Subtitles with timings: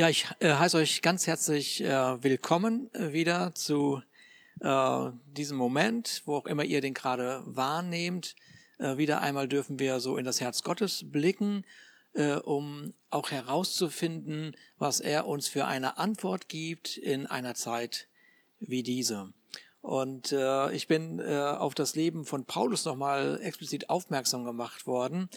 [0.00, 4.00] Ja, ich äh, heiße euch ganz herzlich äh, willkommen äh, wieder zu
[4.60, 8.34] äh, diesem Moment, wo auch immer ihr den gerade wahrnehmt.
[8.78, 11.66] Äh, wieder einmal dürfen wir so in das Herz Gottes blicken,
[12.44, 18.08] um auch herauszufinden, was er uns für eine Antwort gibt in einer Zeit
[18.58, 19.34] wie diese.
[19.80, 20.34] Und
[20.72, 25.28] ich bin auf das Leben von Paulus nochmal explizit aufmerksam gemacht worden.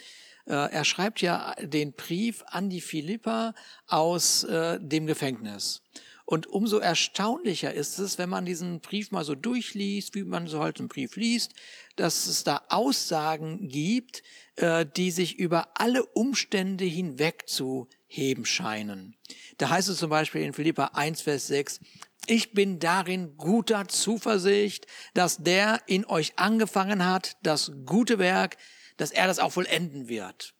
[0.45, 3.53] Äh, er schreibt ja den Brief an die Philippa
[3.87, 5.81] aus äh, dem Gefängnis.
[6.25, 10.61] Und umso erstaunlicher ist es, wenn man diesen Brief mal so durchliest, wie man so
[10.61, 11.53] halt einen Brief liest,
[11.97, 14.23] dass es da Aussagen gibt,
[14.55, 19.17] äh, die sich über alle Umstände hinweg zu heben scheinen.
[19.57, 21.81] Da heißt es zum Beispiel in Philippa 1, Vers 6,
[22.25, 28.55] ich bin darin guter Zuversicht, dass der in euch angefangen hat, das gute Werk,
[28.97, 30.53] dass er das auch vollenden wird.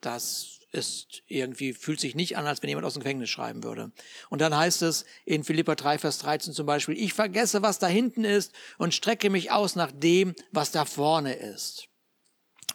[0.00, 3.92] Das ist irgendwie, fühlt sich nicht an, als wenn jemand aus dem Gefängnis schreiben würde.
[4.30, 7.86] Und dann heißt es in Philippa 3, Vers 13 zum Beispiel, ich vergesse, was da
[7.86, 11.88] hinten ist und strecke mich aus nach dem, was da vorne ist.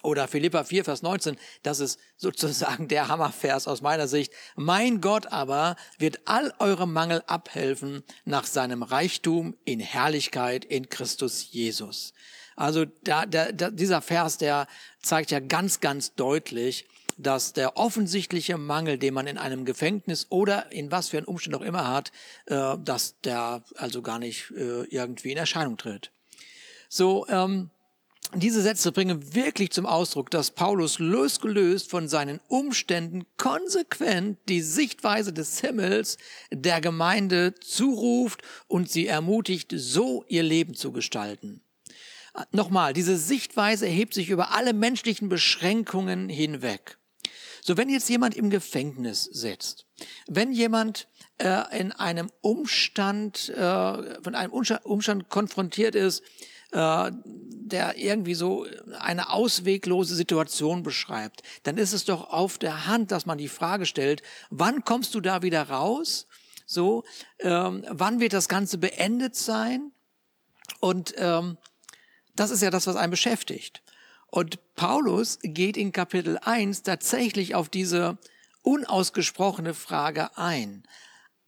[0.03, 4.31] Oder Philippa 4, Vers 19, das ist sozusagen der Hammervers aus meiner Sicht.
[4.55, 11.52] Mein Gott aber wird all eure Mangel abhelfen nach seinem Reichtum in Herrlichkeit in Christus
[11.52, 12.13] Jesus.
[12.58, 14.67] Also da, da, da, dieser Vers, der
[15.02, 16.86] zeigt ja ganz, ganz deutlich,
[17.17, 21.55] dass der offensichtliche Mangel, den man in einem Gefängnis oder in was für einen Umstand
[21.55, 22.11] auch immer hat,
[22.47, 26.11] äh, dass der also gar nicht äh, irgendwie in Erscheinung tritt.
[26.89, 27.69] So, ähm,
[28.35, 35.31] diese Sätze bringen wirklich zum Ausdruck, dass Paulus losgelöst von seinen Umständen konsequent die Sichtweise
[35.31, 36.17] des Himmels
[36.52, 41.61] der Gemeinde zuruft und sie ermutigt, so ihr Leben zu gestalten.
[42.52, 46.97] Nochmal, diese Sichtweise erhebt sich über alle menschlichen Beschränkungen hinweg.
[47.62, 49.85] So, wenn jetzt jemand im Gefängnis sitzt,
[50.28, 51.07] wenn jemand
[51.38, 56.23] äh, in einem Umstand, äh, von einem Umstand konfrontiert ist,
[56.72, 58.66] äh, der irgendwie so
[59.00, 63.85] eine ausweglose Situation beschreibt, dann ist es doch auf der Hand, dass man die Frage
[63.85, 66.28] stellt, wann kommst du da wieder raus?
[66.66, 67.03] So,
[67.39, 69.91] ähm, wann wird das Ganze beendet sein?
[70.79, 71.57] Und ähm,
[72.40, 73.81] das ist ja das, was einen beschäftigt.
[74.28, 78.18] Und Paulus geht in Kapitel 1 tatsächlich auf diese
[78.62, 80.84] unausgesprochene Frage ein.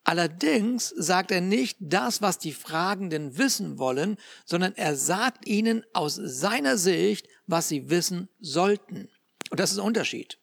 [0.06, 6.16] Allerdings sagt er nicht das, was die Fragenden wissen wollen, sondern er sagt ihnen aus
[6.16, 9.10] seiner Sicht, was sie wissen sollten.
[9.52, 10.40] Und das ist ein Unterschied.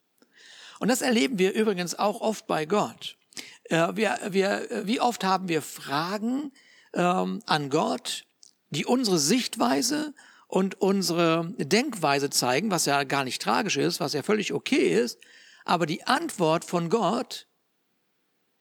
[0.79, 3.17] Und das erleben wir übrigens auch oft bei Gott.
[3.65, 6.53] Äh, wir, wir, wie oft haben wir Fragen
[6.93, 8.27] ähm, an Gott,
[8.71, 10.15] die unsere Sichtweise
[10.47, 15.19] und unsere Denkweise zeigen, was ja gar nicht tragisch ist, was ja völlig okay ist,
[15.65, 17.49] aber die Antwort von Gott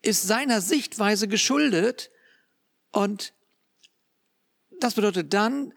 [0.01, 2.11] ist seiner Sichtweise geschuldet
[2.91, 3.33] und
[4.79, 5.73] das bedeutet dann,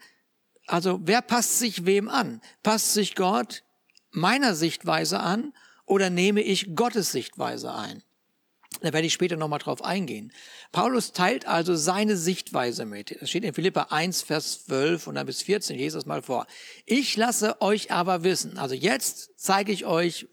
[0.67, 2.41] also wer passt sich wem an?
[2.63, 3.63] Passt sich Gott
[4.11, 5.53] meiner Sichtweise an
[5.85, 8.03] oder nehme ich Gottes Sichtweise ein?
[8.81, 10.31] Da werde ich später nochmal drauf eingehen.
[10.71, 13.19] Paulus teilt also seine Sichtweise mit.
[13.19, 15.77] Das steht in Philippa 1, Vers 12 und dann bis 14.
[15.77, 16.45] Jesus mal vor.
[16.85, 20.27] Ich lasse euch aber wissen, also jetzt zeige ich euch,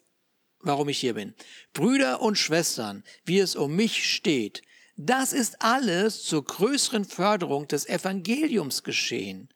[0.61, 1.35] warum ich hier bin.
[1.73, 4.63] Brüder und Schwestern, wie es um mich steht,
[4.97, 9.49] das ist alles zur größeren Förderung des Evangeliums geschehen.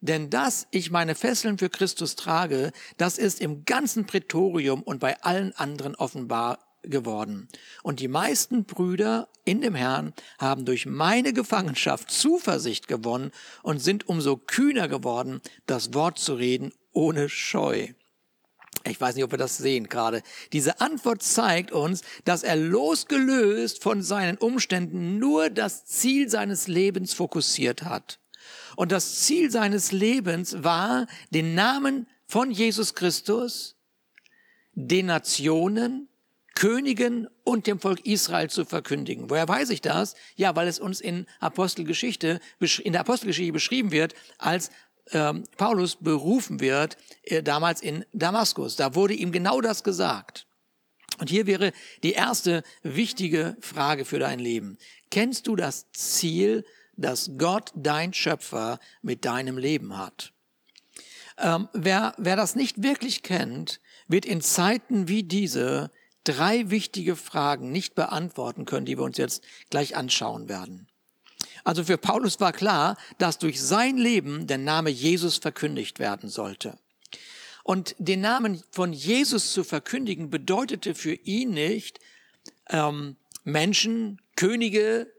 [0.00, 5.20] Denn dass ich meine Fesseln für Christus trage, das ist im ganzen Prätorium und bei
[5.22, 7.48] allen anderen offenbar geworden.
[7.82, 13.30] Und die meisten Brüder in dem Herrn haben durch meine Gefangenschaft Zuversicht gewonnen
[13.62, 17.88] und sind umso kühner geworden, das Wort zu reden ohne Scheu.
[18.84, 20.22] Ich weiß nicht, ob wir das sehen gerade.
[20.52, 27.12] Diese Antwort zeigt uns, dass er losgelöst von seinen Umständen nur das Ziel seines Lebens
[27.12, 28.20] fokussiert hat.
[28.76, 33.76] Und das Ziel seines Lebens war, den Namen von Jesus Christus
[34.72, 36.08] den Nationen
[36.60, 39.30] Königen und dem Volk Israel zu verkündigen.
[39.30, 40.14] Woher weiß ich das?
[40.36, 42.38] Ja, weil es uns in Apostelgeschichte,
[42.82, 44.70] in der Apostelgeschichte beschrieben wird, als
[45.12, 48.76] ähm, Paulus berufen wird, äh, damals in Damaskus.
[48.76, 50.46] Da wurde ihm genau das gesagt.
[51.16, 51.72] Und hier wäre
[52.02, 54.76] die erste wichtige Frage für dein Leben.
[55.10, 60.34] Kennst du das Ziel, das Gott, dein Schöpfer, mit deinem Leben hat?
[61.38, 65.90] Ähm, wer, wer das nicht wirklich kennt, wird in Zeiten wie diese
[66.24, 70.88] drei wichtige Fragen nicht beantworten können, die wir uns jetzt gleich anschauen werden.
[71.64, 76.78] Also für Paulus war klar, dass durch sein Leben der Name Jesus verkündigt werden sollte.
[77.64, 82.00] Und den Namen von Jesus zu verkündigen bedeutete für ihn nicht,
[82.68, 85.12] ähm, Menschen, Könige,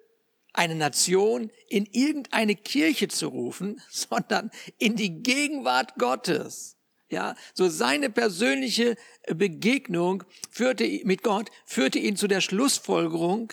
[0.53, 6.75] eine Nation in irgendeine Kirche zu rufen, sondern in die Gegenwart Gottes.
[7.11, 8.95] Ja, so seine persönliche
[9.27, 13.51] Begegnung führte mit Gott führte ihn zu der Schlussfolgerung,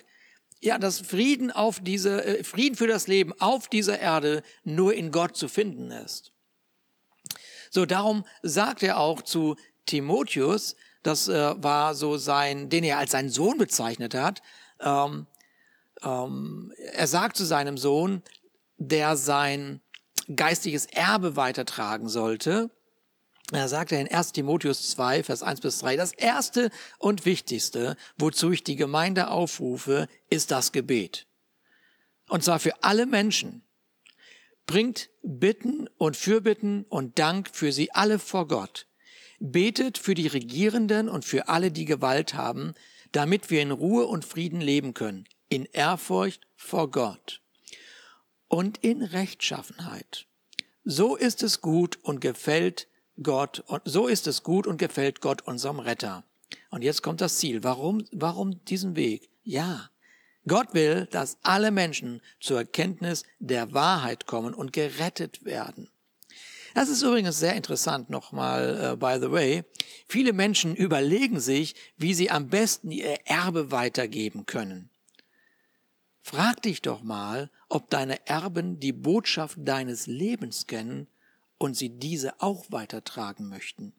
[0.60, 5.10] ja, dass Frieden auf diese äh, Frieden für das Leben auf dieser Erde nur in
[5.10, 6.32] Gott zu finden ist.
[7.70, 9.56] So darum sagt er auch zu
[9.86, 14.40] Timotheus, das äh, war so sein, den er als seinen Sohn bezeichnet hat.
[14.78, 15.26] Ähm,
[16.04, 18.22] ähm, er sagt zu seinem Sohn,
[18.76, 19.80] der sein
[20.34, 22.70] geistiges Erbe weitertragen sollte.
[23.52, 28.52] Er sagt in 1 Timotheus 2, Vers 1 bis 3, das erste und wichtigste, wozu
[28.52, 31.26] ich die Gemeinde aufrufe, ist das Gebet.
[32.28, 33.62] Und zwar für alle Menschen.
[34.66, 38.86] Bringt Bitten und Fürbitten und Dank für sie alle vor Gott.
[39.40, 42.74] Betet für die Regierenden und für alle, die Gewalt haben,
[43.12, 47.40] damit wir in Ruhe und Frieden leben können, in Ehrfurcht vor Gott
[48.48, 50.26] und in Rechtschaffenheit.
[50.84, 52.88] So ist es gut und gefällt
[53.22, 56.24] Gott, und so ist es gut und gefällt Gott unserem Retter.
[56.70, 57.64] Und jetzt kommt das Ziel.
[57.64, 59.28] Warum, warum diesen Weg?
[59.42, 59.90] Ja,
[60.46, 65.90] Gott will, dass alle Menschen zur Erkenntnis der Wahrheit kommen und gerettet werden.
[66.74, 69.64] Das ist übrigens sehr interessant nochmal, uh, by the way.
[70.06, 74.90] Viele Menschen überlegen sich, wie sie am besten ihr Erbe weitergeben können.
[76.22, 81.08] Frag dich doch mal, ob deine Erben die Botschaft deines Lebens kennen
[81.58, 83.92] und sie diese auch weitertragen möchten.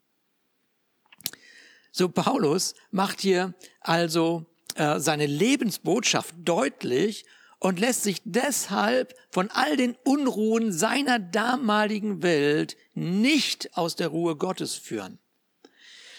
[1.91, 4.45] So Paulus macht hier also
[4.75, 7.25] äh, seine Lebensbotschaft deutlich
[7.59, 14.35] und lässt sich deshalb von all den Unruhen seiner damaligen Welt nicht aus der Ruhe
[14.35, 15.19] Gottes führen.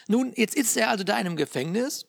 [0.07, 2.07] Nun, jetzt ist er also da in einem Gefängnis,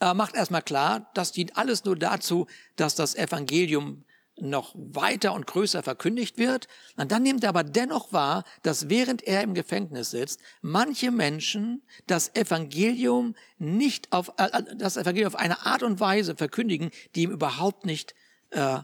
[0.00, 2.46] äh, macht erstmal klar, das dient alles nur dazu,
[2.76, 4.04] dass das Evangelium
[4.42, 6.66] noch weiter und größer verkündigt wird.
[6.96, 11.82] Und dann nimmt er aber dennoch wahr, dass während er im Gefängnis sitzt, manche Menschen
[12.06, 17.22] das Evangelium nicht auf, äh, äh, das Evangelium auf eine Art und Weise verkündigen, die
[17.22, 18.14] ihm überhaupt nicht
[18.50, 18.80] äh,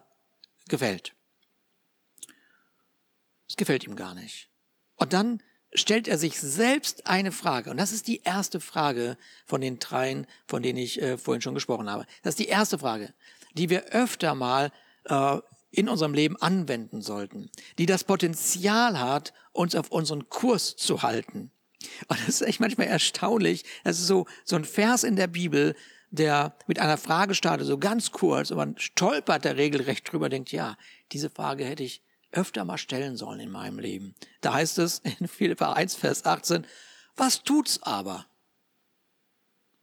[0.69, 1.15] gefällt.
[3.49, 4.49] Es gefällt ihm gar nicht.
[4.97, 5.43] Und dann
[5.75, 7.71] stellt er sich selbst eine Frage.
[7.71, 11.55] Und das ist die erste Frage von den dreien, von denen ich äh, vorhin schon
[11.55, 12.07] gesprochen habe.
[12.23, 13.13] Das ist die erste Frage,
[13.55, 14.71] die wir öfter mal
[15.09, 15.41] äh,
[15.71, 21.51] in unserem Leben anwenden sollten, die das Potenzial hat, uns auf unseren Kurs zu halten.
[22.09, 23.65] Und das ist echt manchmal erstaunlich.
[23.85, 25.77] Das ist so, so ein Vers in der Bibel,
[26.11, 30.53] der mit einer Frage startet, so ganz kurz, und man stolpert der regelrecht drüber, denkt,
[30.53, 30.77] ja,
[31.13, 32.03] diese Frage hätte ich
[32.33, 34.15] öfter mal stellen sollen in meinem Leben.
[34.41, 36.67] Da heißt es in Philippa 1, Vers 18,
[37.17, 38.27] was tut's aber?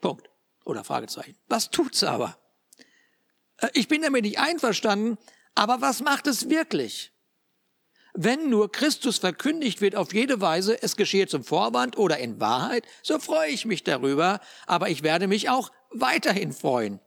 [0.02, 0.30] Punkt.
[0.64, 1.38] Oder Fragezeichen.
[1.48, 2.38] Was tut's aber?
[3.58, 5.18] Äh, ich bin damit nicht einverstanden,
[5.56, 7.12] aber was macht es wirklich?
[8.14, 12.86] Wenn nur Christus verkündigt wird auf jede Weise, es geschehe zum Vorwand oder in Wahrheit,
[13.04, 17.02] so freue ich mich darüber, aber ich werde mich auch weiterhin freuen.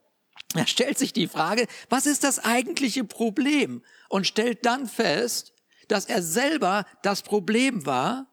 [0.54, 3.82] Er stellt sich die Frage, was ist das eigentliche Problem?
[4.08, 5.54] Und stellt dann fest,
[5.88, 8.26] dass er selber das Problem war,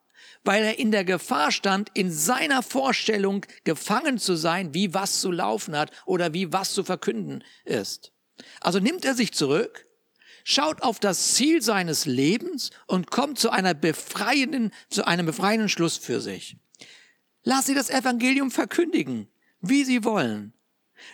[0.43, 5.31] weil er in der Gefahr stand, in seiner Vorstellung gefangen zu sein, wie was zu
[5.31, 8.11] laufen hat oder wie was zu verkünden ist.
[8.59, 9.85] Also nimmt er sich zurück,
[10.43, 15.97] schaut auf das Ziel seines Lebens und kommt zu einer befreienden, zu einem befreienden Schluss
[15.97, 16.57] für sich.
[17.43, 19.27] Lass sie das Evangelium verkündigen,
[19.61, 20.53] wie sie wollen.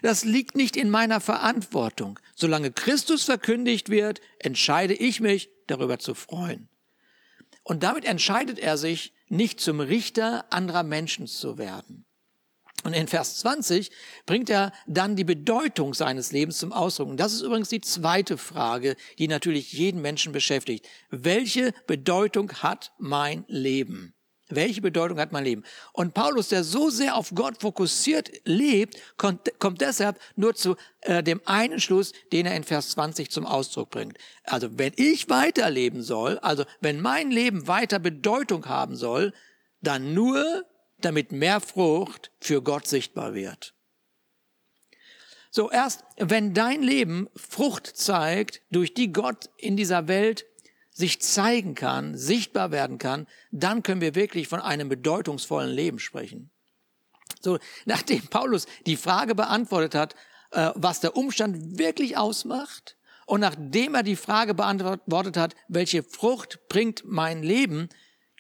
[0.02, 2.20] Das liegt nicht in meiner Verantwortung.
[2.36, 6.70] Solange Christus verkündigt wird, entscheide ich mich, darüber zu freuen.
[7.64, 12.06] Und damit entscheidet er sich, nicht zum Richter anderer Menschen zu werden.
[12.84, 13.92] Und in Vers 20
[14.26, 17.10] bringt er dann die Bedeutung seines Lebens zum Ausdruck.
[17.10, 20.88] Und das ist übrigens die zweite Frage, die natürlich jeden Menschen beschäftigt.
[21.10, 24.16] Welche Bedeutung hat mein Leben?
[24.52, 25.64] Welche Bedeutung hat mein Leben?
[25.94, 31.24] Und Paulus, der so sehr auf Gott fokussiert lebt, kommt, kommt deshalb nur zu äh,
[31.24, 34.18] dem einen Schluss, den er in Vers 20 zum Ausdruck bringt.
[34.44, 39.34] Also wenn ich weiterleben soll, also wenn mein Leben weiter Bedeutung haben soll,
[39.82, 40.66] dann nur
[41.02, 43.74] damit mehr Frucht für Gott sichtbar wird.
[45.50, 50.46] So erst, wenn dein Leben Frucht zeigt, durch die Gott in dieser Welt
[50.92, 56.52] sich zeigen kann, sichtbar werden kann, dann können wir wirklich von einem bedeutungsvollen Leben sprechen.
[57.42, 60.16] So, nachdem Paulus die Frage beantwortet hat,
[60.52, 66.68] äh, was der Umstand wirklich ausmacht, und nachdem er die Frage beantwortet hat, welche Frucht
[66.68, 67.88] bringt mein Leben,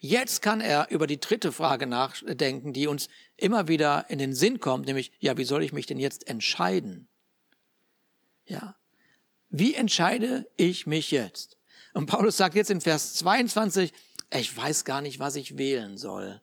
[0.03, 4.59] Jetzt kann er über die dritte Frage nachdenken, die uns immer wieder in den Sinn
[4.59, 7.07] kommt, nämlich, ja, wie soll ich mich denn jetzt entscheiden?
[8.45, 8.75] Ja.
[9.49, 11.57] Wie entscheide ich mich jetzt?
[11.93, 13.93] Und Paulus sagt jetzt in Vers 22,
[14.33, 16.41] ich weiß gar nicht, was ich wählen soll.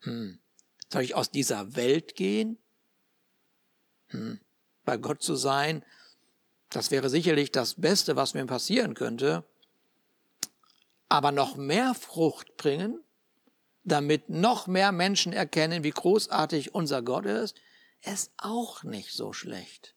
[0.00, 0.38] Hm.
[0.92, 2.58] Soll ich aus dieser Welt gehen?
[4.08, 4.38] Hm.
[4.84, 5.82] Bei Gott zu sein,
[6.68, 9.44] das wäre sicherlich das Beste, was mir passieren könnte.
[11.08, 13.02] Aber noch mehr Frucht bringen,
[13.84, 17.56] damit noch mehr Menschen erkennen, wie großartig unser Gott ist,
[18.02, 19.94] ist auch nicht so schlecht.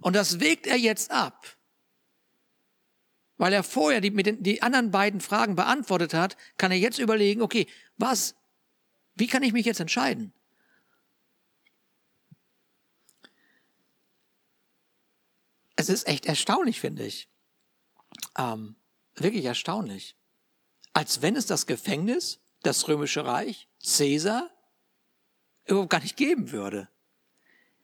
[0.00, 1.56] Und das wägt er jetzt ab.
[3.36, 6.98] Weil er vorher die, mit den, die anderen beiden Fragen beantwortet hat, kann er jetzt
[6.98, 7.66] überlegen, okay,
[7.96, 8.34] was,
[9.14, 10.32] wie kann ich mich jetzt entscheiden?
[15.76, 17.28] Es ist echt erstaunlich, finde ich.
[18.36, 18.74] Ähm,
[19.14, 20.17] wirklich erstaunlich.
[20.98, 24.50] Als wenn es das Gefängnis, das römische Reich, Cäsar
[25.64, 26.88] überhaupt gar nicht geben würde.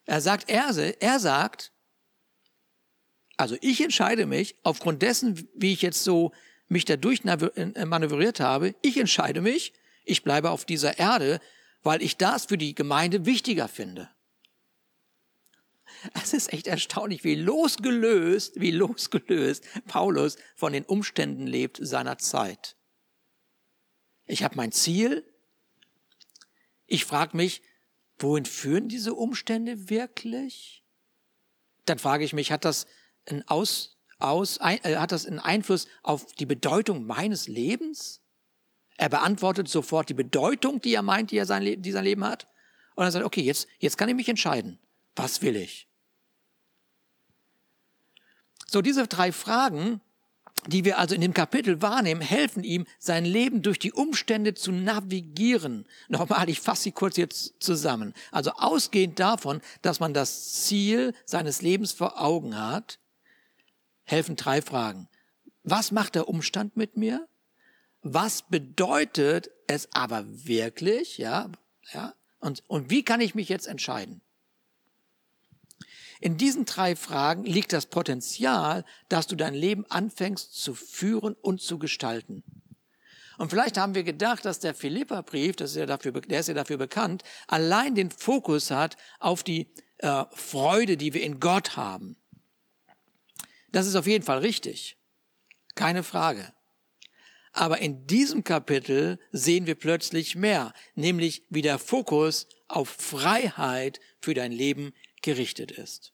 [0.04, 1.70] Er sagt, er, er sagt,
[3.36, 6.32] also ich entscheide mich, aufgrund dessen, wie ich jetzt so
[6.66, 11.38] mich dadurch äh, manövriert habe, ich entscheide mich, ich bleibe auf dieser Erde,
[11.84, 14.10] weil ich das für die Gemeinde wichtiger finde.
[16.20, 22.74] Es ist echt erstaunlich, wie losgelöst, wie losgelöst Paulus von den Umständen lebt seiner Zeit.
[24.26, 25.24] Ich habe mein Ziel.
[26.86, 27.62] Ich frage mich,
[28.18, 30.84] wohin führen diese Umstände wirklich?
[31.86, 32.86] Dann frage ich mich, hat das
[33.26, 38.20] einen Aus, aus, ein, äh, hat das einen Einfluss auf die Bedeutung meines Lebens?
[38.96, 42.24] Er beantwortet sofort die Bedeutung, die er meint, die er sein, Le die sein Leben
[42.24, 42.46] hat.
[42.94, 44.78] Und er sagt, okay, jetzt, jetzt kann ich mich entscheiden.
[45.16, 45.88] Was will ich?
[48.66, 50.00] So, diese drei Fragen,
[50.66, 54.72] die wir also in dem Kapitel wahrnehmen, helfen ihm, sein Leben durch die Umstände zu
[54.72, 55.86] navigieren.
[56.08, 58.14] Nochmal, ich fasse sie kurz jetzt zusammen.
[58.30, 62.98] Also ausgehend davon, dass man das Ziel seines Lebens vor Augen hat,
[64.04, 65.08] helfen drei Fragen.
[65.62, 67.26] Was macht der Umstand mit mir?
[68.02, 71.18] Was bedeutet es aber wirklich?
[71.18, 71.50] Ja,
[71.92, 72.14] ja.
[72.38, 74.20] Und, und wie kann ich mich jetzt entscheiden?
[76.24, 81.60] In diesen drei Fragen liegt das Potenzial, dass du dein Leben anfängst zu führen und
[81.60, 82.42] zu gestalten.
[83.36, 84.74] Und vielleicht haben wir gedacht, dass der
[85.72, 90.96] ist ja der ist ja dafür bekannt, allein den Fokus hat auf die äh, Freude,
[90.96, 92.16] die wir in Gott haben.
[93.70, 94.96] Das ist auf jeden Fall richtig.
[95.74, 96.54] Keine Frage.
[97.52, 104.32] Aber in diesem Kapitel sehen wir plötzlich mehr, nämlich wie der Fokus auf Freiheit für
[104.32, 106.13] dein Leben gerichtet ist.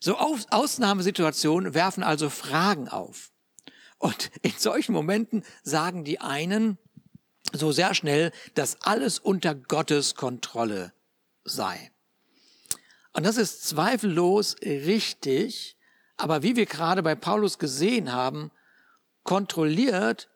[0.00, 3.32] So Ausnahmesituationen werfen also Fragen auf.
[3.98, 6.78] Und in solchen Momenten sagen die einen
[7.52, 10.92] so sehr schnell, dass alles unter Gottes Kontrolle
[11.44, 11.90] sei.
[13.12, 15.76] Und das ist zweifellos richtig,
[16.16, 18.52] aber wie wir gerade bei Paulus gesehen haben,
[19.24, 20.28] kontrolliert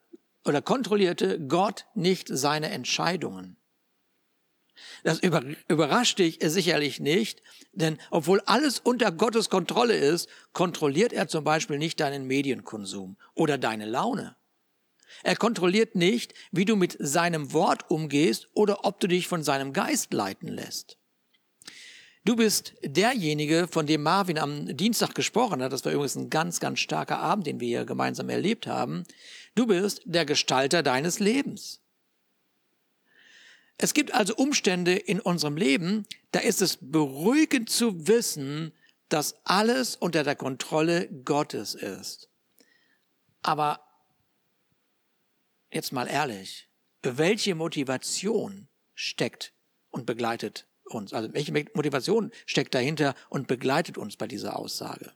[0.44, 3.56] oder kontrollierte Gott nicht seine Entscheidungen.
[5.04, 11.44] Das überrascht dich sicherlich nicht, denn obwohl alles unter Gottes Kontrolle ist, kontrolliert er zum
[11.44, 14.36] Beispiel nicht deinen Medienkonsum oder deine Laune.
[15.22, 19.72] Er kontrolliert nicht, wie du mit seinem Wort umgehst oder ob du dich von seinem
[19.72, 20.98] Geist leiten lässt.
[22.24, 25.72] Du bist derjenige, von dem Marvin am Dienstag gesprochen hat.
[25.72, 29.02] Das war übrigens ein ganz, ganz starker Abend, den wir hier gemeinsam erlebt haben.
[29.56, 31.81] Du bist der Gestalter deines Lebens.
[33.82, 38.72] Es gibt also Umstände in unserem Leben, da ist es beruhigend zu wissen,
[39.08, 42.30] dass alles unter der Kontrolle Gottes ist.
[43.42, 43.80] Aber
[45.72, 46.68] jetzt mal ehrlich,
[47.02, 49.52] welche Motivation steckt
[49.90, 51.12] und begleitet uns?
[51.12, 55.12] Also welche Motivation steckt dahinter und begleitet uns bei dieser Aussage?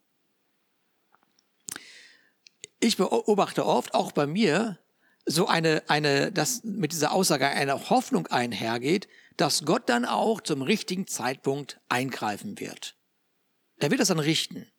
[2.80, 4.80] Ich beobachte oft, auch bei mir,
[5.26, 10.62] so eine, eine, dass mit dieser Aussage eine Hoffnung einhergeht, dass Gott dann auch zum
[10.62, 12.96] richtigen Zeitpunkt eingreifen wird.
[13.78, 14.70] Er wird das dann richten.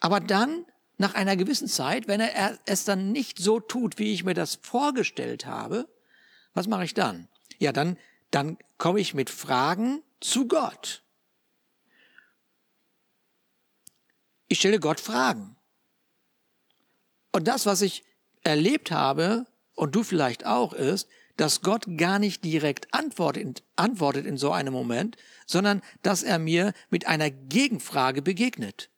[0.00, 0.66] Aber dann,
[0.98, 4.58] nach einer gewissen Zeit, wenn er es dann nicht so tut, wie ich mir das
[4.62, 5.88] vorgestellt habe,
[6.52, 7.28] was mache ich dann?
[7.58, 7.96] Ja, dann,
[8.30, 11.02] dann komme ich mit Fragen zu Gott.
[14.48, 15.56] Ich stelle Gott Fragen.
[17.32, 18.04] Und das, was ich
[18.42, 24.52] erlebt habe, und du vielleicht auch, ist, dass Gott gar nicht direkt antwortet, in so
[24.52, 28.90] einem Moment, sondern dass er mir mit einer Gegenfrage begegnet.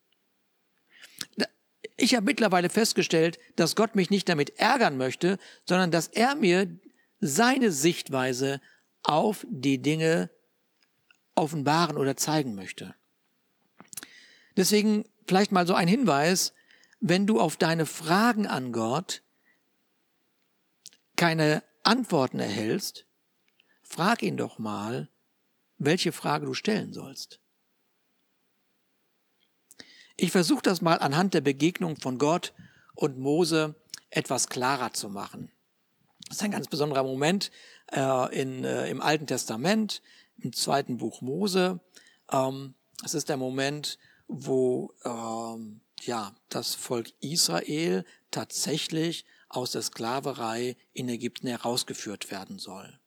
[1.97, 6.67] Ich habe mittlerweile festgestellt, dass Gott mich nicht damit ärgern möchte, sondern dass er mir
[7.21, 8.61] seine Sichtweise
[9.05, 10.31] auf die Dinge
[11.37, 12.95] offenbaren oder zeigen möchte.
[14.57, 16.53] Deswegen vielleicht mal so ein Hinweis,
[17.03, 19.23] wenn du auf deine Fragen an Gott
[21.17, 23.07] keine Antworten erhältst,
[23.83, 25.09] frag ihn doch mal,
[25.79, 27.41] welche Frage du stellen sollst.
[30.17, 32.53] Ich versuche das mal anhand der Begegnung von Gott
[32.95, 33.75] und Mose
[34.11, 35.51] etwas klarer zu machen.
[36.29, 37.51] Das ist ein ganz besonderer Moment
[37.91, 40.03] äh, in, äh, im Alten Testament,
[40.39, 41.81] im zweiten Buch Mose.
[42.31, 50.77] Ähm, es ist der Moment, wo ähm, ja das Volk Israel tatsächlich aus der Sklaverei
[50.93, 52.99] in Ägypten herausgeführt werden soll.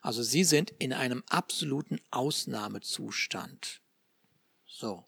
[0.00, 3.80] Also sie sind in einem absoluten Ausnahmezustand.
[4.66, 5.04] So.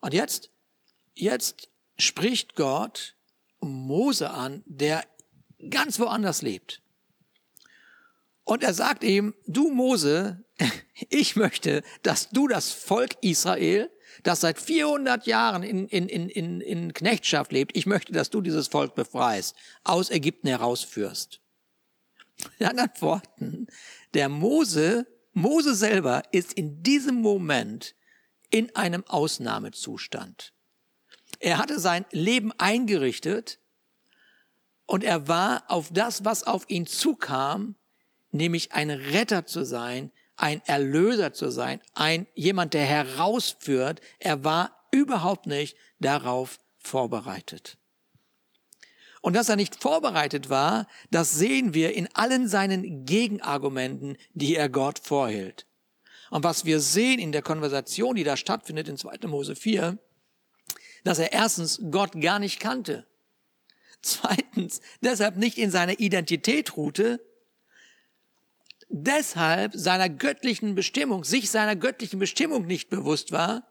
[0.00, 0.50] Und jetzt,
[1.14, 1.68] jetzt
[1.98, 3.14] spricht Gott
[3.60, 5.06] Mose an, der
[5.68, 6.82] ganz woanders lebt.
[8.44, 10.44] Und er sagt ihm, du Mose,
[11.08, 13.90] ich möchte, dass du das Volk Israel,
[14.22, 18.68] das seit 400 Jahren in, in, in, in Knechtschaft lebt, ich möchte, dass du dieses
[18.68, 21.40] Volk befreist, aus Ägypten herausführst.
[22.58, 23.66] In anderen Worten,
[24.14, 27.94] der Mose, Mose selber ist in diesem Moment
[28.50, 30.52] in einem Ausnahmezustand.
[31.38, 33.60] Er hatte sein Leben eingerichtet
[34.86, 37.76] und er war auf das, was auf ihn zukam,
[38.32, 40.10] nämlich ein Retter zu sein,
[40.42, 44.00] ein Erlöser zu sein, ein jemand, der herausführt.
[44.18, 47.76] Er war überhaupt nicht darauf vorbereitet.
[49.20, 54.70] Und dass er nicht vorbereitet war, das sehen wir in allen seinen Gegenargumenten, die er
[54.70, 55.66] Gott vorhält.
[56.30, 59.26] Und was wir sehen in der Konversation, die da stattfindet in 2.
[59.26, 59.98] Mose 4,
[61.04, 63.06] dass er erstens Gott gar nicht kannte.
[64.00, 67.20] Zweitens, deshalb nicht in seiner Identität ruhte,
[68.90, 73.66] deshalb seiner göttlichen Bestimmung, sich seiner göttlichen Bestimmung nicht bewusst war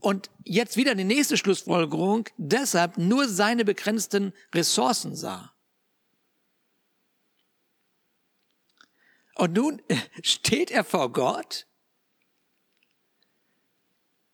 [0.00, 5.52] und jetzt wieder die nächste Schlussfolgerung, deshalb nur seine begrenzten Ressourcen sah.
[9.34, 9.82] Und nun
[10.22, 11.66] steht er vor Gott.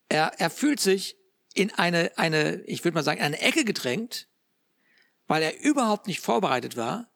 [0.09, 1.17] Er, er fühlt sich
[1.55, 4.29] in eine, eine, ich würde mal sagen, eine Ecke gedrängt,
[5.27, 7.11] weil er überhaupt nicht vorbereitet war,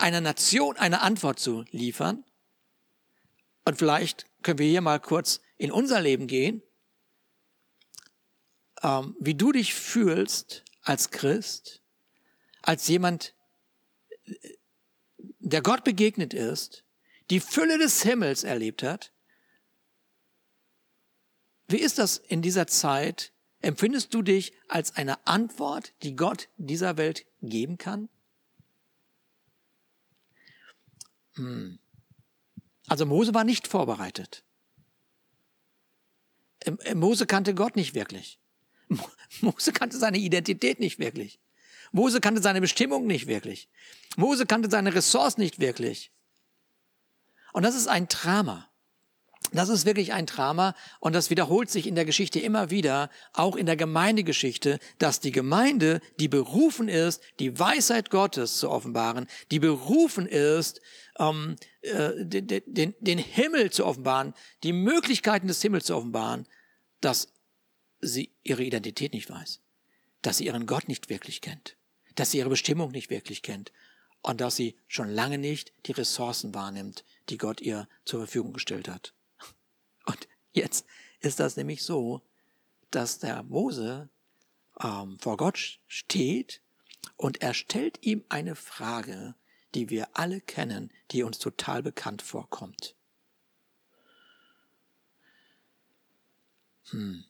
[0.00, 2.24] einer Nation eine Antwort zu liefern.
[3.64, 6.62] Und vielleicht können wir hier mal kurz in unser Leben gehen
[8.82, 11.82] ähm, wie du dich fühlst als Christ,
[12.62, 13.34] als jemand,
[15.38, 16.84] der Gott begegnet ist,
[17.30, 19.12] die Fülle des Himmels erlebt hat.
[21.68, 23.32] Wie ist das in dieser Zeit?
[23.60, 28.08] Empfindest du dich als eine Antwort, die Gott dieser Welt geben kann?
[31.40, 31.78] Hm.
[32.86, 34.44] Also Mose war nicht vorbereitet.
[36.94, 38.38] Mose kannte Gott nicht wirklich.
[39.40, 41.40] Mose kannte seine Identität nicht wirklich.
[41.92, 43.68] Mose kannte seine Bestimmung nicht wirklich.
[44.16, 46.12] Mose kannte seine Ressource nicht wirklich.
[47.52, 48.69] Und das ist ein Drama.
[49.52, 53.56] Das ist wirklich ein Drama und das wiederholt sich in der Geschichte immer wieder, auch
[53.56, 59.58] in der Gemeindegeschichte, dass die Gemeinde, die berufen ist, die Weisheit Gottes zu offenbaren, die
[59.58, 60.80] berufen ist,
[61.18, 66.46] ähm, äh, den, den, den Himmel zu offenbaren, die Möglichkeiten des Himmels zu offenbaren,
[67.00, 67.32] dass
[68.00, 69.60] sie ihre Identität nicht weiß,
[70.22, 71.76] dass sie ihren Gott nicht wirklich kennt,
[72.14, 73.72] dass sie ihre Bestimmung nicht wirklich kennt
[74.22, 78.88] und dass sie schon lange nicht die Ressourcen wahrnimmt, die Gott ihr zur Verfügung gestellt
[78.88, 79.12] hat.
[80.06, 80.86] Und jetzt
[81.20, 82.22] ist das nämlich so,
[82.90, 84.08] dass der Mose
[84.82, 86.62] ähm, vor Gott steht
[87.16, 89.34] und er stellt ihm eine Frage,
[89.74, 92.96] die wir alle kennen, die uns total bekannt vorkommt.
[96.90, 97.24] Hm.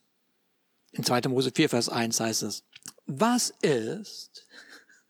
[0.93, 1.29] In 2.
[1.29, 2.65] Mose 4, Vers 1 heißt es,
[3.07, 4.47] was ist,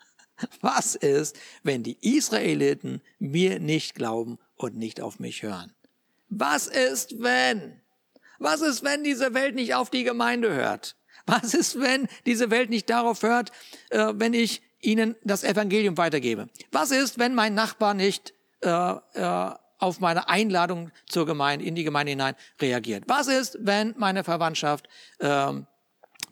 [0.61, 5.75] was ist, wenn die Israeliten mir nicht glauben und nicht auf mich hören?
[6.31, 7.81] Was ist, wenn?
[8.39, 10.97] Was ist, wenn diese Welt nicht auf die Gemeinde hört?
[11.27, 13.53] Was ist, wenn diese Welt nicht darauf hört,
[13.91, 16.49] äh, wenn ich ihnen das Evangelium weitergebe?
[16.73, 21.85] Was ist, wenn mein Nachbar nicht äh, äh, auf meine Einladung zur Gemeinde, in die
[21.85, 23.05] Gemeinde hinein reagiert?
[23.07, 24.89] Was ist, wenn meine Verwandtschaft
[25.21, 25.67] ähm,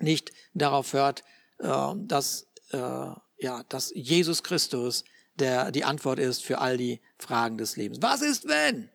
[0.01, 1.23] nicht darauf hört,
[1.59, 5.05] äh, dass, äh, ja, dass Jesus Christus
[5.39, 8.03] der, die Antwort ist für all die Fragen des Lebens.
[8.03, 8.91] Was ist wenn?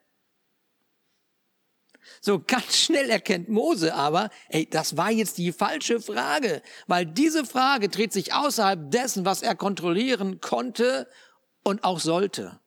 [2.21, 7.45] So ganz schnell erkennt Mose aber, ey, das war jetzt die falsche Frage, weil diese
[7.45, 11.07] Frage dreht sich außerhalb dessen, was er kontrollieren konnte
[11.63, 12.59] und auch sollte.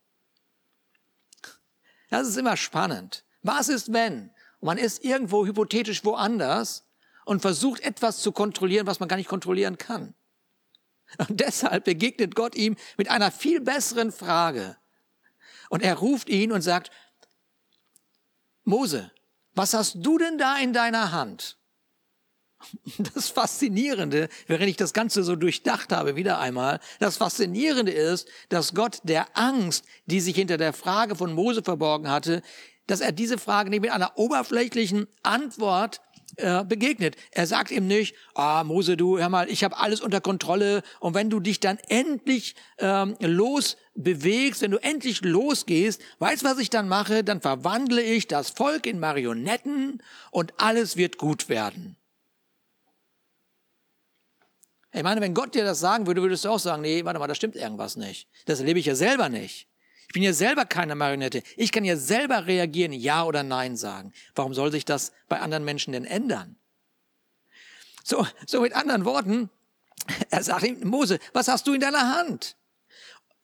[2.10, 3.24] Das ist immer spannend.
[3.42, 4.30] Was ist, wenn?
[4.60, 6.84] Man ist irgendwo hypothetisch woanders
[7.24, 10.14] und versucht etwas zu kontrollieren, was man gar nicht kontrollieren kann.
[11.18, 14.76] Und deshalb begegnet Gott ihm mit einer viel besseren Frage.
[15.68, 16.90] Und er ruft ihn und sagt,
[18.64, 19.10] Mose,
[19.56, 21.58] was hast du denn da in deiner Hand?
[23.14, 28.74] Das Faszinierende, während ich das Ganze so durchdacht habe, wieder einmal, das Faszinierende ist, dass
[28.74, 32.42] Gott der Angst, die sich hinter der Frage von Mose verborgen hatte,
[32.86, 36.00] dass er diese Frage nicht mit einer oberflächlichen Antwort
[36.36, 37.16] äh, begegnet.
[37.30, 41.14] Er sagt ihm nicht, ah Mose, du, hör mal, ich habe alles unter Kontrolle und
[41.14, 46.88] wenn du dich dann endlich ähm, losbewegst, wenn du endlich losgehst, weißt was ich dann
[46.88, 47.24] mache?
[47.24, 51.96] Dann verwandle ich das Volk in Marionetten und alles wird gut werden.
[54.92, 57.26] Ich meine, wenn Gott dir das sagen würde, würdest du auch sagen, nee, warte mal,
[57.26, 58.28] da stimmt irgendwas nicht.
[58.46, 59.68] Das erlebe ich ja selber nicht.
[60.08, 61.42] Ich bin ja selber keine Marionette.
[61.56, 64.12] Ich kann ja selber reagieren, ja oder nein sagen.
[64.34, 66.56] Warum soll sich das bei anderen Menschen denn ändern?
[68.04, 69.50] So, so mit anderen Worten,
[70.30, 72.56] er sagt ihm, Mose, was hast du in deiner Hand?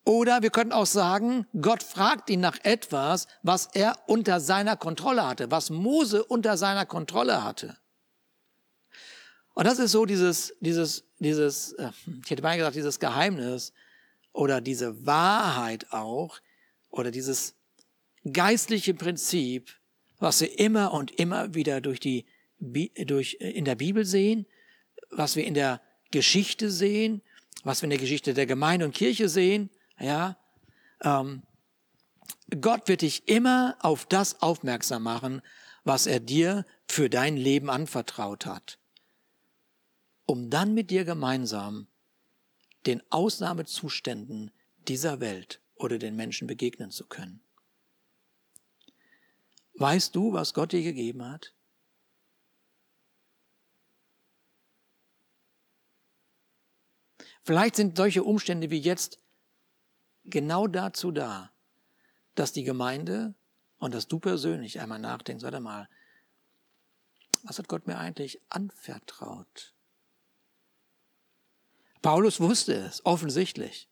[0.04, 5.26] Oder wir könnten auch sagen, Gott fragt ihn nach etwas, was er unter seiner Kontrolle
[5.26, 7.76] hatte, was Mose unter seiner Kontrolle hatte.
[9.54, 11.90] Und das ist so dieses, dieses, dieses, äh,
[12.24, 13.72] ich hätte mal gesagt, dieses Geheimnis
[14.32, 16.40] oder diese Wahrheit auch,
[16.92, 17.56] oder dieses
[18.30, 19.72] geistliche Prinzip,
[20.20, 22.26] was wir immer und immer wieder durch die,
[22.60, 24.46] durch, äh, in der Bibel sehen,
[25.10, 25.80] was wir in der
[26.12, 27.22] Geschichte sehen,
[27.64, 30.36] was wir in der Geschichte der Gemeinde und Kirche sehen, ja,
[31.02, 31.42] ähm,
[32.60, 35.42] Gott wird dich immer auf das aufmerksam machen,
[35.84, 38.78] was er dir für dein Leben anvertraut hat,
[40.26, 41.88] um dann mit dir gemeinsam
[42.86, 44.50] den Ausnahmezuständen
[44.86, 47.40] dieser Welt oder den Menschen begegnen zu können.
[49.74, 51.54] Weißt du, was Gott dir gegeben hat?
[57.44, 59.18] Vielleicht sind solche Umstände wie jetzt
[60.24, 61.50] genau dazu da,
[62.34, 63.34] dass die Gemeinde
[63.78, 65.88] und dass du persönlich einmal nachdenkst, warte mal,
[67.42, 69.74] was hat Gott mir eigentlich anvertraut?
[72.00, 73.88] Paulus wusste es, offensichtlich.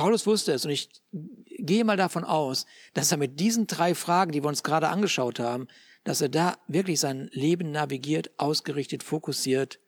[0.00, 4.32] Paulus wusste es und ich gehe mal davon aus, dass er mit diesen drei Fragen,
[4.32, 5.68] die wir uns gerade angeschaut haben,
[6.04, 9.78] dass er da wirklich sein Leben navigiert, ausgerichtet, fokussiert,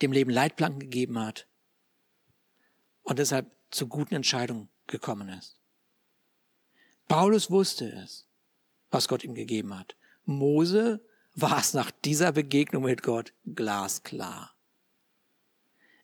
[0.00, 1.48] dem Leben Leitplanken gegeben hat
[3.02, 5.58] und deshalb zu guten Entscheidungen gekommen ist.
[7.08, 8.28] Paulus wusste es,
[8.92, 9.96] was Gott ihm gegeben hat.
[10.24, 11.04] Mose
[11.34, 14.54] war es nach dieser Begegnung mit Gott glasklar.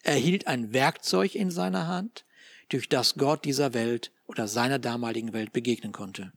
[0.02, 2.24] Er hielt ein Werkzeug in seiner Hand,
[2.72, 6.32] durch das Gott dieser Welt oder seiner damaligen Welt begegnen konnte.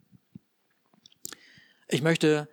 [1.87, 2.49] Ich möchte,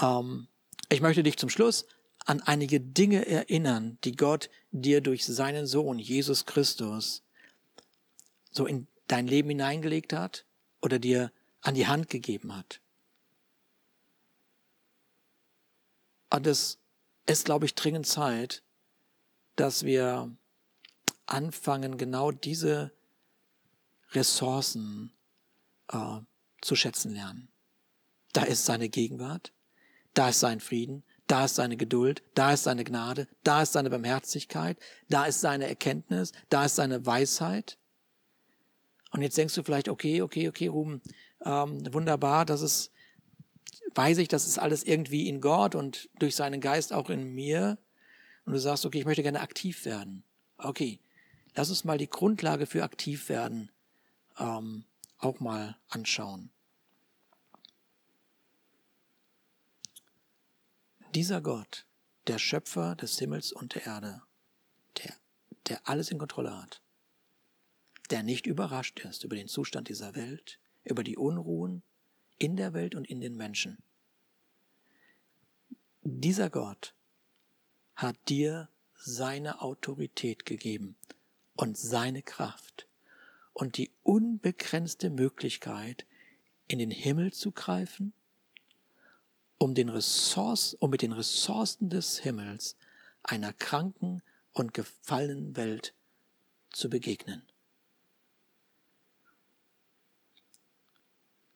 [0.00, 0.48] ähm,
[0.88, 1.86] ich möchte dich zum Schluss
[2.24, 7.22] an einige Dinge erinnern, die Gott dir durch seinen Sohn Jesus Christus
[8.50, 10.44] so in dein Leben hineingelegt hat
[10.80, 12.80] oder dir an die Hand gegeben hat.
[16.30, 16.78] Und es
[17.26, 18.62] ist, glaube ich, dringend Zeit,
[19.56, 20.34] dass wir
[21.26, 22.92] anfangen, genau diese
[24.12, 25.12] Ressourcen
[25.88, 26.20] äh,
[26.60, 27.48] zu schätzen lernen.
[28.32, 29.52] Da ist seine Gegenwart,
[30.14, 33.90] da ist sein Frieden, da ist seine Geduld, da ist seine Gnade, da ist seine
[33.90, 37.78] Barmherzigkeit, da ist seine Erkenntnis, da ist seine Weisheit.
[39.12, 41.02] Und jetzt denkst du vielleicht, okay, okay, okay, Ruben,
[41.44, 42.92] ähm, wunderbar, das ist,
[43.94, 47.78] weiß ich, das ist alles irgendwie in Gott und durch seinen Geist auch in mir.
[48.44, 50.24] Und du sagst, okay, ich möchte gerne aktiv werden.
[50.58, 51.00] Okay,
[51.54, 53.70] lass uns mal die Grundlage für aktiv werden
[54.40, 54.84] ähm,
[55.18, 56.50] auch mal anschauen.
[61.14, 61.86] Dieser Gott,
[62.26, 64.22] der Schöpfer des Himmels und der Erde,
[64.98, 65.14] der,
[65.68, 66.80] der alles in Kontrolle hat,
[68.10, 71.82] der nicht überrascht ist über den Zustand dieser Welt, über die Unruhen
[72.38, 73.82] in der Welt und in den Menschen.
[76.02, 76.94] Dieser Gott
[77.94, 80.96] hat dir seine Autorität gegeben
[81.54, 82.86] und seine Kraft
[83.52, 86.06] und die unbegrenzte Möglichkeit,
[86.66, 88.12] in den Himmel zu greifen,
[89.58, 92.76] um, den Ressource, um mit den Ressourcen des Himmels
[93.22, 95.94] einer kranken und gefallenen Welt
[96.70, 97.42] zu begegnen.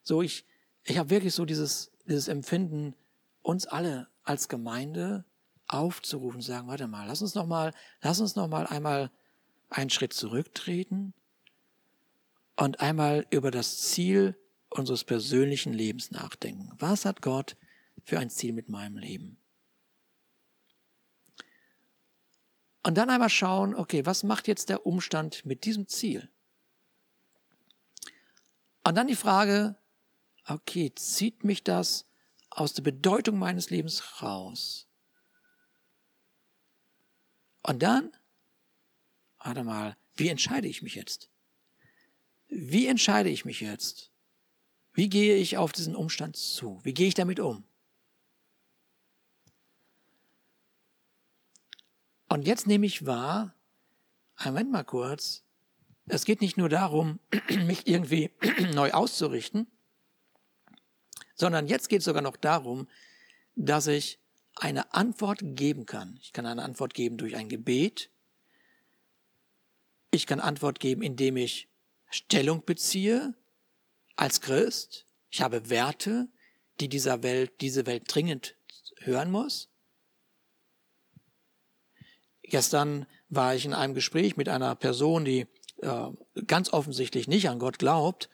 [0.02, 0.44] So, ich,
[0.82, 2.94] ich habe wirklich so dieses, dieses Empfinden,
[3.42, 5.24] uns alle als Gemeinde
[5.66, 9.10] aufzurufen, sagen, warte mal, lass uns noch mal, lass uns noch mal einmal
[9.70, 11.14] einen Schritt zurücktreten
[12.56, 14.38] und einmal über das Ziel
[14.70, 16.72] unseres persönlichen Lebens nachdenken.
[16.78, 17.56] Was hat Gott
[18.04, 19.38] für ein Ziel mit meinem Leben?
[22.82, 26.28] Und dann einmal schauen, okay, was macht jetzt der Umstand mit diesem Ziel?
[28.84, 29.76] Und dann die Frage,
[30.46, 32.06] okay, zieht mich das
[32.50, 34.86] aus der Bedeutung meines Lebens raus?
[37.62, 38.12] Und dann,
[39.38, 41.30] warte mal, wie entscheide ich mich jetzt?
[42.56, 44.12] Wie entscheide ich mich jetzt?
[44.92, 46.78] Wie gehe ich auf diesen Umstand zu?
[46.84, 47.64] Wie gehe ich damit um?
[52.28, 53.56] Und jetzt nehme ich wahr,
[54.44, 55.42] Moment mal kurz,
[56.06, 57.18] es geht nicht nur darum,
[57.66, 58.30] mich irgendwie
[58.72, 59.66] neu auszurichten,
[61.34, 62.86] sondern jetzt geht es sogar noch darum,
[63.56, 64.20] dass ich
[64.54, 66.20] eine Antwort geben kann.
[66.22, 68.10] Ich kann eine Antwort geben durch ein Gebet.
[70.12, 71.68] Ich kann Antwort geben, indem ich
[72.14, 73.34] Stellung beziehe
[74.14, 75.04] als Christ.
[75.30, 76.28] Ich habe Werte,
[76.78, 78.54] die dieser Welt, diese Welt dringend
[79.00, 79.68] hören muss.
[82.42, 85.48] Gestern war ich in einem Gespräch mit einer Person, die
[85.82, 86.06] äh,
[86.46, 88.30] ganz offensichtlich nicht an Gott glaubt.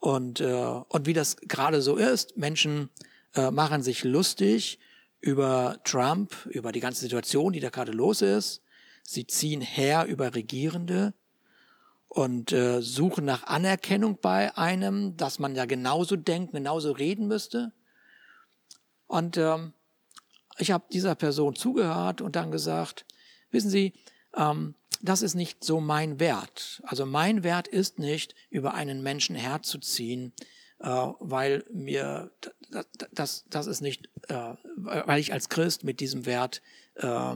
[0.00, 2.90] Und, äh, und wie das gerade so ist, Menschen
[3.34, 4.80] äh, machen sich lustig
[5.20, 8.60] über Trump, über die ganze Situation, die da gerade los ist.
[9.04, 11.14] Sie ziehen her über Regierende
[12.14, 17.72] und äh, suchen nach Anerkennung bei einem, dass man ja genauso denkt, genauso reden müsste.
[19.08, 19.72] Und ähm,
[20.58, 23.04] ich habe dieser Person zugehört und dann gesagt,
[23.50, 23.94] wissen Sie,
[24.36, 26.80] ähm, das ist nicht so mein Wert.
[26.84, 30.32] Also mein Wert ist nicht, über einen Menschen herzuziehen,
[30.78, 32.30] äh, weil mir
[32.70, 36.62] das, das, das ist nicht, äh, weil ich als Christ mit diesem Wert,
[36.94, 37.34] äh,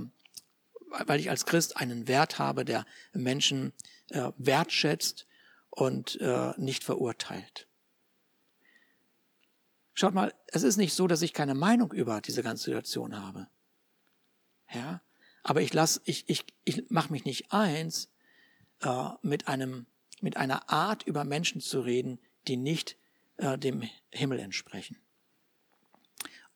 [0.91, 3.73] weil ich als Christ einen Wert habe, der Menschen
[4.11, 5.27] äh, wertschätzt
[5.71, 7.67] und äh, nicht verurteilt.
[9.95, 13.49] Schaut mal, es ist nicht so, dass ich keine Meinung über diese ganze Situation habe.
[14.73, 15.03] Ja,
[15.43, 18.11] aber ich lass, ich, ich, ich mache mich nicht eins,
[18.83, 19.87] äh, mit einem,
[20.21, 22.97] mit einer Art über Menschen zu reden, die nicht
[23.39, 24.99] äh, dem Himmel entsprechen.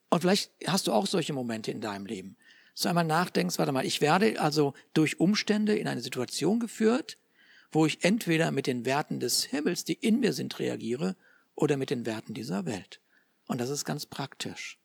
[0.08, 2.36] Und vielleicht hast du auch solche Momente in deinem Leben.
[2.74, 7.18] So einmal nachdenkst, warte mal, ich werde also durch Umstände in eine Situation geführt,
[7.72, 11.16] wo ich entweder mit den Werten des Himmels, die in mir sind, reagiere,
[11.54, 13.00] oder mit den Werten dieser Welt.
[13.46, 14.78] Und das ist ganz praktisch.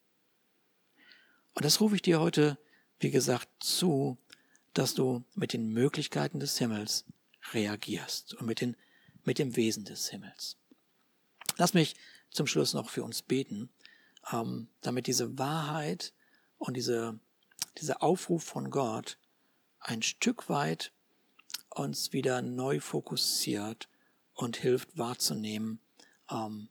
[1.54, 2.58] Und das rufe ich dir heute,
[3.00, 4.17] wie gesagt, zu,
[4.73, 7.06] dass du mit den Möglichkeiten des Himmels
[7.54, 8.76] reagierst und mit, den,
[9.23, 10.58] mit dem Wesen des Himmels.
[11.58, 11.95] Lass mich
[12.30, 13.69] zum Schluss noch für uns beten,
[14.32, 16.13] ähm, damit diese Wahrheit
[16.58, 17.19] und diese,
[17.78, 19.17] dieser Aufruf von Gott
[19.80, 20.91] ein Stück weit
[21.80, 23.90] uns wieder neu fokussiert
[24.34, 25.80] und hilft wahrzunehmen,
[26.30, 26.70] ähm,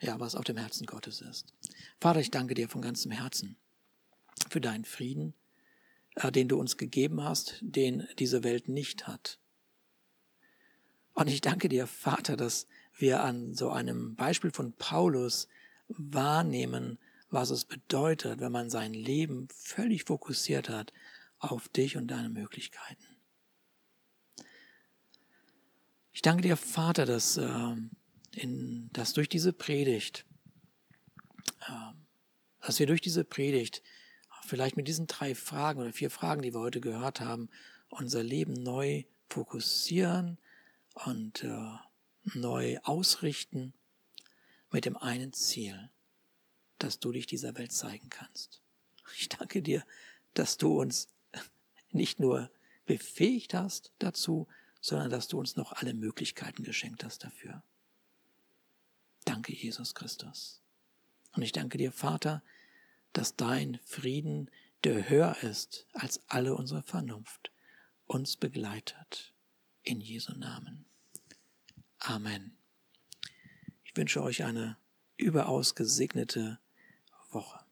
[0.00, 1.52] ja, was auf dem Herzen Gottes ist.
[2.00, 3.56] Vater, ich danke dir von ganzem Herzen
[4.50, 5.34] für deinen Frieden,
[6.16, 9.38] äh, den du uns gegeben hast, den diese Welt nicht hat.
[11.14, 12.66] Und ich danke dir, Vater, dass
[12.98, 15.48] wir an so einem Beispiel von Paulus
[15.88, 16.98] wahrnehmen,
[17.30, 20.92] was es bedeutet, wenn man sein Leben völlig fokussiert hat
[21.38, 23.15] auf dich und deine Möglichkeiten.
[26.16, 27.76] Ich danke dir, Vater, dass, äh,
[28.32, 30.24] in, dass durch diese Predigt,
[31.68, 31.92] äh,
[32.62, 33.82] dass wir durch diese Predigt
[34.46, 37.50] vielleicht mit diesen drei Fragen oder vier Fragen, die wir heute gehört haben,
[37.90, 40.38] unser Leben neu fokussieren
[40.94, 41.76] und äh,
[42.32, 43.74] neu ausrichten
[44.70, 45.90] mit dem einen Ziel,
[46.78, 48.62] dass du dich dieser Welt zeigen kannst.
[49.18, 49.84] Ich danke dir,
[50.32, 51.08] dass du uns
[51.90, 52.50] nicht nur
[52.86, 54.48] befähigt hast dazu,
[54.86, 57.64] sondern dass du uns noch alle Möglichkeiten geschenkt hast dafür.
[59.24, 60.62] Danke, Jesus Christus.
[61.32, 62.44] Und ich danke dir, Vater,
[63.12, 64.48] dass dein Frieden,
[64.84, 67.50] der höher ist als alle unsere Vernunft,
[68.06, 69.34] uns begleitet.
[69.82, 70.84] In Jesu Namen.
[71.98, 72.56] Amen.
[73.82, 74.76] Ich wünsche euch eine
[75.16, 76.60] überaus gesegnete
[77.30, 77.65] Woche.